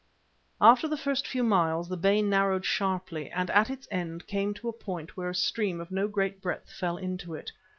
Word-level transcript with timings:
After 0.59 0.87
the 0.87 0.97
first 0.97 1.27
few 1.27 1.43
miles 1.43 1.87
the 1.87 1.95
bay 1.95 2.23
narrowed 2.23 2.65
sharply, 2.65 3.29
and 3.29 3.51
at 3.51 3.69
its 3.69 3.87
end 3.91 4.25
came 4.25 4.51
to 4.55 4.67
a 4.67 4.73
point 4.73 5.15
where 5.15 5.29
a 5.29 5.35
stream 5.35 5.79
of 5.79 5.91
no 5.91 6.07
great 6.07 6.41
breadth 6.41 6.71
fell 6.71 6.97
into 6.97 7.35
it. 7.35 7.51